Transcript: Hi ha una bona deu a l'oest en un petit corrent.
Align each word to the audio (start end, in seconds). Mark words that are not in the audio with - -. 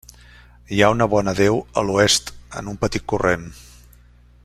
Hi 0.75 0.79
ha 0.85 0.89
una 0.93 1.07
bona 1.11 1.35
deu 1.41 1.61
a 1.81 1.83
l'oest 1.89 2.33
en 2.61 2.73
un 2.73 2.81
petit 2.87 3.07
corrent. 3.15 3.47